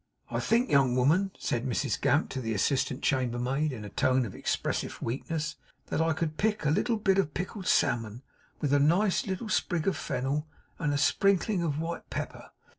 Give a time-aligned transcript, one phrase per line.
[0.31, 4.93] 'I think, young woman,' said Mrs Gamp to the assistant chambermaid, in a tone expressive
[4.93, 8.23] of weakness, 'that I could pick a little bit of pickled salmon,
[8.61, 10.47] with a nice little sprig of fennel,
[10.79, 12.49] and a sprinkling of white pepper.